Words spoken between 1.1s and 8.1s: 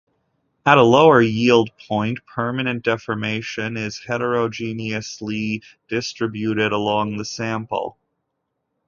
yield point, permanent deformation is heterogeneously distributed along the sample.